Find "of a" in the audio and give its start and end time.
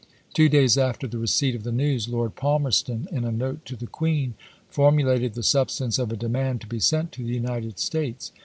5.99-6.15